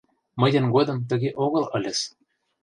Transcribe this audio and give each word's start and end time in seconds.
Мыйын 0.41 0.65
годым 0.75 0.97
тыге 1.09 1.29
огыл 1.45 1.63
ыльыс. 1.77 1.99